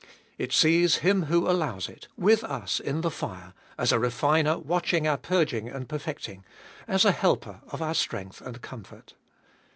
[0.39, 5.07] It sees Him who allows it, with us in the fire, as a refiner watching
[5.07, 6.43] our purging and perfecting,
[6.87, 9.13] as a helper of our strength and comfort.